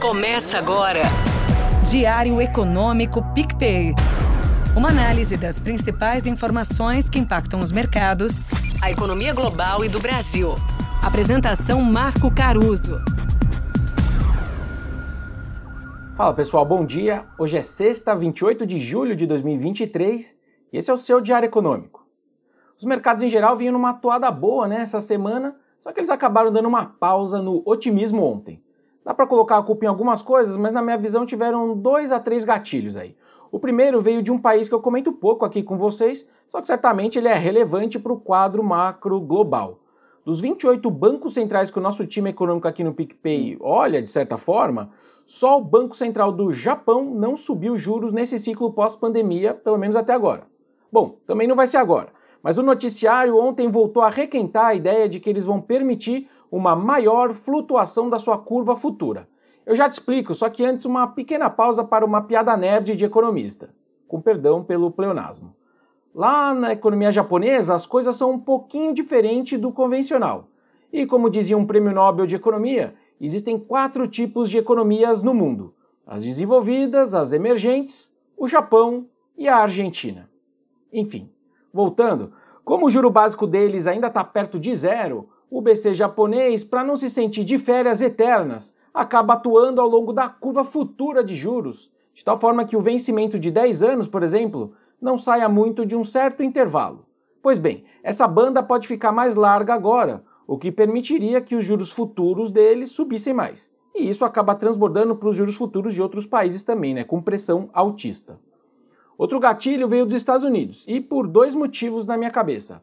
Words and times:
Começa 0.00 0.58
agora. 0.58 1.02
Diário 1.90 2.40
Econômico 2.40 3.20
PicPay. 3.34 3.92
Uma 4.76 4.90
análise 4.90 5.36
das 5.36 5.58
principais 5.58 6.24
informações 6.24 7.10
que 7.10 7.18
impactam 7.18 7.58
os 7.58 7.72
mercados, 7.72 8.38
a 8.80 8.92
economia 8.92 9.34
global 9.34 9.84
e 9.84 9.88
do 9.88 9.98
Brasil. 9.98 10.54
Apresentação 11.04 11.80
Marco 11.82 12.32
Caruso. 12.32 13.00
Fala 16.14 16.32
pessoal, 16.32 16.64
bom 16.64 16.86
dia. 16.86 17.26
Hoje 17.36 17.56
é 17.56 17.62
sexta, 17.62 18.14
28 18.14 18.64
de 18.64 18.78
julho 18.78 19.16
de 19.16 19.26
2023 19.26 20.36
e 20.72 20.78
esse 20.78 20.88
é 20.88 20.94
o 20.94 20.96
seu 20.96 21.20
Diário 21.20 21.46
Econômico. 21.46 22.06
Os 22.78 22.84
mercados 22.84 23.24
em 23.24 23.28
geral 23.28 23.56
vinham 23.56 23.72
numa 23.72 23.94
toada 23.94 24.30
boa 24.30 24.68
nessa 24.68 25.00
semana, 25.00 25.56
só 25.82 25.90
que 25.90 25.98
eles 25.98 26.10
acabaram 26.10 26.52
dando 26.52 26.68
uma 26.68 26.86
pausa 26.86 27.42
no 27.42 27.64
otimismo 27.66 28.24
ontem. 28.24 28.62
Dá 29.08 29.14
para 29.14 29.26
colocar 29.26 29.56
a 29.56 29.62
culpa 29.62 29.86
em 29.86 29.88
algumas 29.88 30.20
coisas, 30.20 30.58
mas 30.58 30.74
na 30.74 30.82
minha 30.82 30.98
visão 30.98 31.24
tiveram 31.24 31.74
dois 31.74 32.12
a 32.12 32.20
três 32.20 32.44
gatilhos 32.44 32.94
aí. 32.94 33.16
O 33.50 33.58
primeiro 33.58 34.02
veio 34.02 34.22
de 34.22 34.30
um 34.30 34.38
país 34.38 34.68
que 34.68 34.74
eu 34.74 34.82
comento 34.82 35.10
pouco 35.10 35.46
aqui 35.46 35.62
com 35.62 35.78
vocês, 35.78 36.26
só 36.46 36.60
que 36.60 36.66
certamente 36.66 37.18
ele 37.18 37.26
é 37.26 37.32
relevante 37.32 37.98
para 37.98 38.12
o 38.12 38.20
quadro 38.20 38.62
macro 38.62 39.18
global. 39.18 39.78
Dos 40.26 40.42
28 40.42 40.90
bancos 40.90 41.32
centrais 41.32 41.70
que 41.70 41.78
o 41.78 41.80
nosso 41.80 42.06
time 42.06 42.28
econômico 42.28 42.68
aqui 42.68 42.84
no 42.84 42.92
PicPay 42.92 43.56
olha, 43.62 44.02
de 44.02 44.10
certa 44.10 44.36
forma, 44.36 44.90
só 45.24 45.56
o 45.56 45.64
Banco 45.64 45.96
Central 45.96 46.30
do 46.30 46.52
Japão 46.52 47.02
não 47.02 47.34
subiu 47.34 47.78
juros 47.78 48.12
nesse 48.12 48.38
ciclo 48.38 48.74
pós-pandemia, 48.74 49.54
pelo 49.54 49.78
menos 49.78 49.96
até 49.96 50.12
agora. 50.12 50.42
Bom, 50.92 51.16
também 51.26 51.48
não 51.48 51.56
vai 51.56 51.66
ser 51.66 51.78
agora, 51.78 52.08
mas 52.42 52.58
o 52.58 52.62
noticiário 52.62 53.38
ontem 53.38 53.70
voltou 53.70 54.02
a 54.02 54.10
requentar 54.10 54.66
a 54.66 54.74
ideia 54.74 55.08
de 55.08 55.18
que 55.18 55.30
eles 55.30 55.46
vão 55.46 55.62
permitir 55.62 56.28
uma 56.50 56.74
maior 56.74 57.32
flutuação 57.32 58.08
da 58.08 58.18
sua 58.18 58.38
curva 58.38 58.76
futura. 58.76 59.28
Eu 59.66 59.76
já 59.76 59.88
te 59.88 59.92
explico, 59.92 60.34
só 60.34 60.48
que 60.48 60.64
antes 60.64 60.86
uma 60.86 61.06
pequena 61.06 61.50
pausa 61.50 61.84
para 61.84 62.04
uma 62.04 62.22
piada 62.22 62.56
nerd 62.56 62.96
de 62.96 63.04
economista, 63.04 63.70
com 64.06 64.20
perdão 64.20 64.64
pelo 64.64 64.90
pleonasmo. 64.90 65.54
Lá 66.14 66.54
na 66.54 66.72
economia 66.72 67.12
japonesa, 67.12 67.74
as 67.74 67.86
coisas 67.86 68.16
são 68.16 68.32
um 68.32 68.38
pouquinho 68.38 68.94
diferentes 68.94 69.60
do 69.60 69.70
convencional. 69.70 70.48
E 70.92 71.04
como 71.04 71.28
dizia 71.28 71.56
um 71.56 71.66
prêmio 71.66 71.92
Nobel 71.92 72.26
de 72.26 72.34
Economia, 72.34 72.94
existem 73.20 73.58
quatro 73.58 74.08
tipos 74.08 74.48
de 74.48 74.56
economias 74.56 75.22
no 75.22 75.34
mundo: 75.34 75.74
as 76.06 76.24
desenvolvidas, 76.24 77.14
as 77.14 77.32
emergentes, 77.32 78.10
o 78.36 78.48
Japão 78.48 79.06
e 79.36 79.46
a 79.46 79.58
Argentina. 79.58 80.30
Enfim, 80.90 81.30
voltando, 81.72 82.32
como 82.64 82.86
o 82.86 82.90
juro 82.90 83.10
básico 83.10 83.46
deles 83.46 83.86
ainda 83.86 84.06
está 84.06 84.24
perto 84.24 84.58
de 84.58 84.74
zero, 84.74 85.28
o 85.50 85.60
BC 85.60 85.94
japonês, 85.94 86.62
para 86.62 86.84
não 86.84 86.96
se 86.96 87.08
sentir 87.08 87.44
de 87.44 87.58
férias 87.58 88.02
eternas, 88.02 88.76
acaba 88.92 89.34
atuando 89.34 89.80
ao 89.80 89.88
longo 89.88 90.12
da 90.12 90.28
curva 90.28 90.64
futura 90.64 91.22
de 91.24 91.34
juros, 91.34 91.90
de 92.12 92.24
tal 92.24 92.38
forma 92.38 92.64
que 92.64 92.76
o 92.76 92.80
vencimento 92.80 93.38
de 93.38 93.50
10 93.50 93.82
anos, 93.82 94.08
por 94.08 94.22
exemplo, 94.22 94.72
não 95.00 95.16
saia 95.16 95.48
muito 95.48 95.86
de 95.86 95.96
um 95.96 96.04
certo 96.04 96.42
intervalo. 96.42 97.06
Pois 97.42 97.58
bem, 97.58 97.84
essa 98.02 98.26
banda 98.26 98.62
pode 98.62 98.88
ficar 98.88 99.12
mais 99.12 99.36
larga 99.36 99.72
agora, 99.72 100.24
o 100.46 100.58
que 100.58 100.72
permitiria 100.72 101.40
que 101.40 101.54
os 101.54 101.64
juros 101.64 101.92
futuros 101.92 102.50
deles 102.50 102.90
subissem 102.90 103.32
mais. 103.32 103.70
E 103.94 104.08
isso 104.08 104.24
acaba 104.24 104.54
transbordando 104.54 105.16
para 105.16 105.28
os 105.28 105.36
juros 105.36 105.56
futuros 105.56 105.94
de 105.94 106.02
outros 106.02 106.26
países 106.26 106.64
também, 106.64 106.94
né, 106.94 107.04
com 107.04 107.22
pressão 107.22 107.70
altista. 107.72 108.38
Outro 109.16 109.40
gatilho 109.40 109.88
veio 109.88 110.06
dos 110.06 110.14
Estados 110.14 110.44
Unidos, 110.44 110.84
e 110.86 111.00
por 111.00 111.26
dois 111.26 111.54
motivos 111.54 112.06
na 112.06 112.16
minha 112.16 112.30
cabeça. 112.30 112.82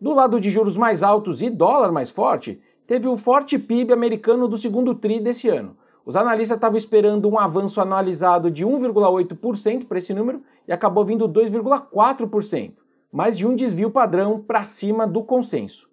Do 0.00 0.14
lado 0.14 0.40
de 0.40 0.50
juros 0.50 0.78
mais 0.78 1.02
altos 1.02 1.42
e 1.42 1.50
dólar 1.50 1.92
mais 1.92 2.10
forte, 2.10 2.58
teve 2.86 3.06
o 3.06 3.18
forte 3.18 3.58
PIB 3.58 3.92
americano 3.92 4.48
do 4.48 4.56
segundo 4.56 4.94
TRI 4.94 5.20
desse 5.20 5.48
ano. 5.48 5.76
Os 6.06 6.16
analistas 6.16 6.56
estavam 6.56 6.78
esperando 6.78 7.28
um 7.28 7.38
avanço 7.38 7.82
anualizado 7.82 8.50
de 8.50 8.64
1,8% 8.64 9.86
para 9.86 9.98
esse 9.98 10.14
número 10.14 10.42
e 10.66 10.72
acabou 10.72 11.04
vindo 11.04 11.28
2,4%, 11.28 12.72
mais 13.12 13.36
de 13.36 13.46
um 13.46 13.54
desvio 13.54 13.90
padrão 13.90 14.40
para 14.40 14.64
cima 14.64 15.06
do 15.06 15.22
consenso. 15.22 15.90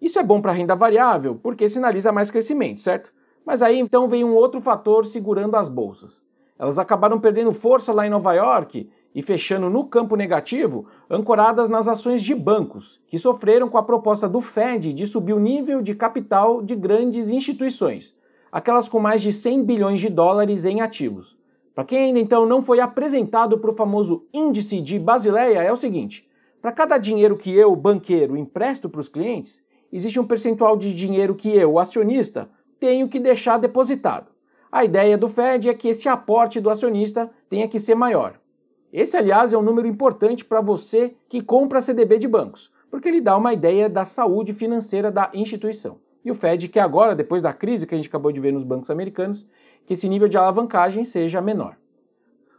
Isso 0.00 0.20
é 0.20 0.22
bom 0.22 0.40
para 0.40 0.52
a 0.52 0.54
renda 0.54 0.76
variável 0.76 1.34
porque 1.42 1.68
sinaliza 1.68 2.12
mais 2.12 2.30
crescimento, 2.30 2.80
certo? 2.80 3.12
Mas 3.44 3.60
aí 3.60 3.76
então 3.76 4.08
vem 4.08 4.22
um 4.22 4.34
outro 4.34 4.60
fator 4.60 5.04
segurando 5.04 5.56
as 5.56 5.68
bolsas. 5.68 6.24
Elas 6.56 6.78
acabaram 6.78 7.18
perdendo 7.18 7.50
força 7.50 7.92
lá 7.92 8.06
em 8.06 8.10
Nova 8.10 8.32
York 8.34 8.88
e 9.14 9.22
fechando 9.22 9.68
no 9.68 9.84
campo 9.84 10.16
negativo, 10.16 10.86
ancoradas 11.08 11.68
nas 11.68 11.88
ações 11.88 12.22
de 12.22 12.34
bancos, 12.34 13.00
que 13.06 13.18
sofreram 13.18 13.68
com 13.68 13.78
a 13.78 13.82
proposta 13.82 14.28
do 14.28 14.40
Fed 14.40 14.92
de 14.92 15.06
subir 15.06 15.32
o 15.32 15.40
nível 15.40 15.82
de 15.82 15.94
capital 15.94 16.62
de 16.62 16.74
grandes 16.74 17.30
instituições, 17.30 18.14
aquelas 18.50 18.88
com 18.88 18.98
mais 18.98 19.22
de 19.22 19.32
100 19.32 19.64
bilhões 19.64 20.00
de 20.00 20.08
dólares 20.08 20.64
em 20.64 20.80
ativos. 20.80 21.36
Para 21.74 21.84
quem 21.84 21.98
ainda 21.98 22.18
então 22.18 22.46
não 22.46 22.60
foi 22.60 22.80
apresentado 22.80 23.58
para 23.58 23.70
o 23.70 23.74
famoso 23.74 24.26
índice 24.32 24.80
de 24.80 24.98
Basileia, 24.98 25.62
é 25.62 25.72
o 25.72 25.76
seguinte: 25.76 26.28
para 26.60 26.72
cada 26.72 26.98
dinheiro 26.98 27.36
que 27.36 27.54
eu, 27.54 27.74
banqueiro, 27.74 28.36
empresto 28.36 28.88
para 28.88 29.00
os 29.00 29.08
clientes, 29.08 29.64
existe 29.90 30.20
um 30.20 30.26
percentual 30.26 30.76
de 30.76 30.94
dinheiro 30.94 31.34
que 31.34 31.48
eu, 31.54 31.78
acionista, 31.78 32.50
tenho 32.78 33.08
que 33.08 33.18
deixar 33.18 33.58
depositado. 33.58 34.30
A 34.70 34.84
ideia 34.84 35.18
do 35.18 35.28
Fed 35.28 35.68
é 35.68 35.74
que 35.74 35.88
esse 35.88 36.08
aporte 36.08 36.60
do 36.60 36.70
acionista 36.70 37.30
tenha 37.48 37.68
que 37.68 37.78
ser 37.78 37.94
maior. 37.94 38.41
Esse, 38.92 39.16
aliás, 39.16 39.52
é 39.52 39.58
um 39.58 39.62
número 39.62 39.88
importante 39.88 40.44
para 40.44 40.60
você 40.60 41.14
que 41.28 41.40
compra 41.40 41.80
CDB 41.80 42.18
de 42.18 42.28
bancos, 42.28 42.70
porque 42.90 43.08
ele 43.08 43.22
dá 43.22 43.36
uma 43.36 43.54
ideia 43.54 43.88
da 43.88 44.04
saúde 44.04 44.52
financeira 44.52 45.10
da 45.10 45.30
instituição. 45.32 45.96
E 46.22 46.30
o 46.30 46.34
Fed 46.34 46.68
quer 46.68 46.80
agora, 46.80 47.16
depois 47.16 47.40
da 47.40 47.54
crise 47.54 47.86
que 47.86 47.94
a 47.94 47.96
gente 47.96 48.08
acabou 48.08 48.30
de 48.30 48.40
ver 48.40 48.52
nos 48.52 48.62
bancos 48.62 48.90
americanos, 48.90 49.46
que 49.86 49.94
esse 49.94 50.08
nível 50.08 50.28
de 50.28 50.36
alavancagem 50.36 51.04
seja 51.04 51.40
menor. 51.40 51.76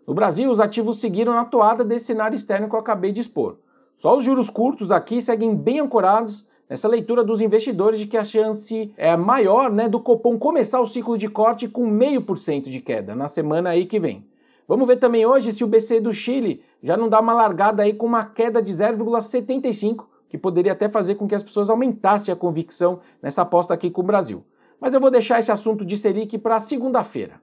No 0.08 0.14
Brasil, 0.14 0.50
os 0.50 0.60
ativos 0.60 1.00
seguiram 1.00 1.34
na 1.34 1.46
toada 1.46 1.86
desse 1.86 2.06
cenário 2.06 2.36
externo 2.36 2.68
que 2.68 2.76
eu 2.76 2.80
acabei 2.80 3.12
de 3.12 3.22
expor. 3.22 3.58
Só 3.94 4.18
os 4.18 4.24
juros 4.24 4.50
curtos 4.50 4.92
aqui 4.92 5.22
seguem 5.22 5.56
bem 5.56 5.80
ancorados 5.80 6.46
nessa 6.68 6.88
leitura 6.88 7.24
dos 7.24 7.42
investidores 7.42 8.00
de 8.00 8.08
que 8.08 8.18
a 8.18 8.24
chance 8.24 8.92
é 8.98 9.16
maior 9.16 9.72
né, 9.72 9.88
do 9.88 10.00
Copom 10.00 10.38
começar 10.40 10.82
o 10.82 10.86
ciclo 10.86 11.16
de 11.16 11.30
corte 11.30 11.68
com 11.68 11.86
meio 11.86 12.24
por 12.24 12.40
cento 12.40 12.70
de 12.72 12.82
queda 12.82 13.16
na 13.16 13.28
semana 13.28 13.70
aí 13.70 13.86
que 13.86 14.00
vem. 14.00 14.26
Vamos 14.74 14.88
ver 14.88 14.96
também 14.96 15.24
hoje 15.24 15.54
se 15.54 15.64
o 15.64 15.68
BC 15.68 16.00
do 16.00 16.12
Chile 16.12 16.64
já 16.82 16.98
não 16.98 17.08
dá 17.08 17.20
uma 17.20 17.36
largada 17.36 17.84
aí 17.84 17.94
com 17.94 18.08
uma 18.08 18.26
queda 18.26 18.60
de 18.60 18.74
0,75, 18.74 20.06
que 20.28 20.36
poderia 20.36 20.72
até 20.72 20.90
fazer 20.90 21.14
com 21.14 21.28
que 21.28 21.36
as 21.36 21.44
pessoas 21.44 21.70
aumentassem 21.70 22.34
a 22.34 22.36
convicção 22.36 23.00
nessa 23.22 23.44
aposta 23.44 23.72
aqui 23.72 23.92
com 23.92 24.02
o 24.02 24.04
Brasil. 24.04 24.44
Mas 24.82 24.96
eu 24.96 25.00
vou 25.00 25.12
deixar 25.12 25.38
esse 25.38 25.52
assunto 25.52 25.86
de 25.86 25.96
Selic 25.96 26.40
para 26.40 26.60
segunda-feira. 26.60 27.40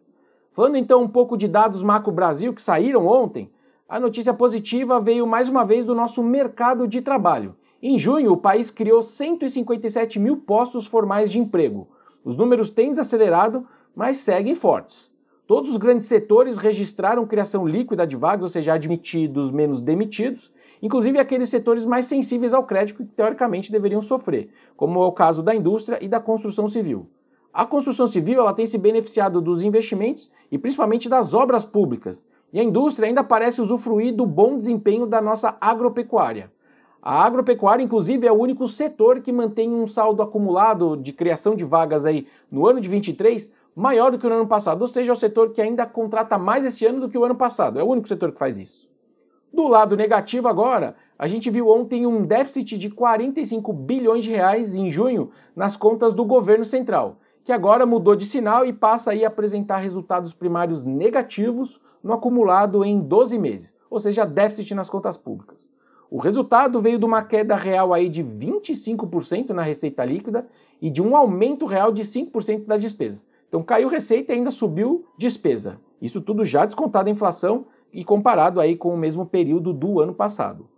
Falando 0.50 0.74
então 0.74 1.04
um 1.04 1.08
pouco 1.08 1.36
de 1.36 1.46
dados 1.46 1.84
macro 1.84 2.10
Brasil 2.10 2.52
que 2.52 2.60
saíram 2.60 3.06
ontem, 3.06 3.48
a 3.88 4.00
notícia 4.00 4.34
positiva 4.34 4.98
veio 4.98 5.24
mais 5.24 5.48
uma 5.48 5.64
vez 5.64 5.84
do 5.84 5.94
nosso 5.94 6.24
mercado 6.24 6.88
de 6.88 7.00
trabalho. 7.00 7.54
Em 7.80 7.96
junho, 7.96 8.32
o 8.32 8.36
país 8.36 8.72
criou 8.72 9.04
157 9.04 10.18
mil 10.18 10.38
postos 10.38 10.84
formais 10.84 11.30
de 11.30 11.38
emprego. 11.38 11.86
Os 12.24 12.34
números 12.34 12.70
têm 12.70 12.90
desacelerado, 12.90 13.64
mas 13.94 14.16
seguem 14.16 14.56
fortes. 14.56 15.09
Todos 15.50 15.68
os 15.68 15.78
grandes 15.78 16.06
setores 16.06 16.58
registraram 16.58 17.26
criação 17.26 17.66
líquida 17.66 18.06
de 18.06 18.14
vagas, 18.14 18.44
ou 18.44 18.48
seja, 18.48 18.74
admitidos 18.74 19.50
menos 19.50 19.80
demitidos, 19.80 20.52
inclusive 20.80 21.18
aqueles 21.18 21.48
setores 21.48 21.84
mais 21.84 22.06
sensíveis 22.06 22.54
ao 22.54 22.62
crédito 22.62 22.98
que 22.98 23.04
teoricamente 23.04 23.72
deveriam 23.72 24.00
sofrer, 24.00 24.48
como 24.76 25.02
é 25.02 25.06
o 25.08 25.10
caso 25.10 25.42
da 25.42 25.52
indústria 25.52 25.98
e 26.00 26.06
da 26.06 26.20
construção 26.20 26.68
civil. 26.68 27.08
A 27.52 27.66
construção 27.66 28.06
civil 28.06 28.38
ela 28.38 28.54
tem 28.54 28.64
se 28.64 28.78
beneficiado 28.78 29.40
dos 29.40 29.64
investimentos 29.64 30.30
e 30.52 30.56
principalmente 30.56 31.08
das 31.08 31.34
obras 31.34 31.64
públicas, 31.64 32.24
e 32.52 32.60
a 32.60 32.62
indústria 32.62 33.08
ainda 33.08 33.24
parece 33.24 33.60
usufruir 33.60 34.14
do 34.14 34.26
bom 34.26 34.56
desempenho 34.56 35.04
da 35.04 35.20
nossa 35.20 35.56
agropecuária. 35.60 36.48
A 37.02 37.24
agropecuária, 37.24 37.82
inclusive, 37.82 38.24
é 38.24 38.30
o 38.30 38.38
único 38.38 38.68
setor 38.68 39.20
que 39.20 39.32
mantém 39.32 39.74
um 39.74 39.86
saldo 39.86 40.22
acumulado 40.22 40.96
de 40.96 41.12
criação 41.12 41.56
de 41.56 41.64
vagas 41.64 42.06
aí 42.06 42.26
no 42.48 42.68
ano 42.68 42.80
de 42.80 42.88
23 42.88 43.50
maior 43.74 44.10
do 44.10 44.18
que 44.18 44.28
no 44.28 44.34
ano 44.34 44.46
passado, 44.46 44.80
ou 44.82 44.88
seja, 44.88 45.10
é 45.10 45.12
o 45.12 45.16
setor 45.16 45.50
que 45.50 45.60
ainda 45.60 45.86
contrata 45.86 46.38
mais 46.38 46.64
esse 46.64 46.84
ano 46.86 47.00
do 47.00 47.08
que 47.08 47.18
o 47.18 47.24
ano 47.24 47.34
passado. 47.34 47.78
É 47.78 47.82
o 47.82 47.88
único 47.88 48.08
setor 48.08 48.32
que 48.32 48.38
faz 48.38 48.58
isso. 48.58 48.88
Do 49.52 49.66
lado 49.66 49.96
negativo 49.96 50.46
agora, 50.46 50.94
a 51.18 51.26
gente 51.26 51.50
viu 51.50 51.68
ontem 51.68 52.06
um 52.06 52.24
déficit 52.24 52.78
de 52.78 52.88
45 52.88 53.72
bilhões 53.72 54.24
de 54.24 54.30
reais 54.30 54.76
em 54.76 54.88
junho 54.88 55.30
nas 55.56 55.76
contas 55.76 56.14
do 56.14 56.24
governo 56.24 56.64
central, 56.64 57.18
que 57.44 57.52
agora 57.52 57.84
mudou 57.84 58.14
de 58.14 58.24
sinal 58.24 58.64
e 58.64 58.72
passa 58.72 59.12
a 59.12 59.26
apresentar 59.26 59.78
resultados 59.78 60.32
primários 60.32 60.84
negativos 60.84 61.80
no 62.02 62.12
acumulado 62.12 62.84
em 62.84 63.00
12 63.00 63.38
meses, 63.38 63.74
ou 63.90 63.98
seja, 63.98 64.24
déficit 64.24 64.74
nas 64.74 64.88
contas 64.88 65.16
públicas. 65.16 65.68
O 66.10 66.18
resultado 66.18 66.80
veio 66.80 66.98
de 66.98 67.04
uma 67.04 67.22
queda 67.22 67.54
real 67.54 67.92
aí 67.92 68.08
de 68.08 68.22
25% 68.22 69.50
na 69.50 69.62
receita 69.62 70.04
líquida 70.04 70.46
e 70.80 70.90
de 70.90 71.02
um 71.02 71.16
aumento 71.16 71.66
real 71.66 71.92
de 71.92 72.02
5% 72.02 72.66
das 72.66 72.80
despesas. 72.80 73.26
Então 73.50 73.64
caiu 73.64 73.88
receita 73.88 74.32
e 74.32 74.36
ainda 74.36 74.52
subiu 74.52 75.04
despesa. 75.18 75.80
Isso 76.00 76.22
tudo 76.22 76.44
já 76.44 76.64
descontado 76.64 77.08
a 77.08 77.12
inflação 77.12 77.66
e 77.92 78.04
comparado 78.04 78.60
aí 78.60 78.76
com 78.76 78.94
o 78.94 78.96
mesmo 78.96 79.26
período 79.26 79.72
do 79.72 80.00
ano 80.00 80.14
passado. 80.14 80.68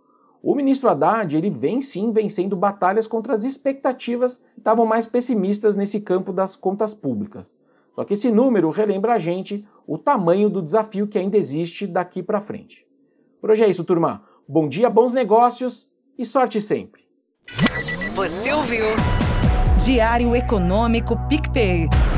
O 0.41 0.55
ministro 0.55 0.89
Haddad 0.89 1.37
ele 1.37 1.51
vem 1.51 1.81
sim 1.81 2.11
vencendo 2.11 2.55
batalhas 2.55 3.05
contra 3.05 3.33
as 3.33 3.43
expectativas 3.43 4.39
que 4.55 4.59
estavam 4.59 4.87
mais 4.87 5.05
pessimistas 5.05 5.77
nesse 5.77 6.01
campo 6.01 6.33
das 6.33 6.55
contas 6.55 6.95
públicas. 6.95 7.55
Só 7.91 8.03
que 8.03 8.15
esse 8.15 8.31
número 8.31 8.71
relembra 8.71 9.13
a 9.13 9.19
gente 9.19 9.65
o 9.85 9.99
tamanho 9.99 10.49
do 10.49 10.63
desafio 10.63 11.07
que 11.07 11.19
ainda 11.19 11.37
existe 11.37 11.85
daqui 11.85 12.23
para 12.23 12.41
frente. 12.41 12.87
Por 13.39 13.51
hoje 13.51 13.63
é 13.63 13.69
isso, 13.69 13.83
turma. 13.83 14.23
Bom 14.47 14.67
dia, 14.67 14.89
bons 14.89 15.13
negócios 15.13 15.87
e 16.17 16.25
sorte 16.25 16.59
sempre. 16.59 17.03
Você 18.15 18.51
ouviu? 18.51 18.85
Diário 19.85 20.35
Econômico 20.35 21.15
PicPay. 21.29 21.87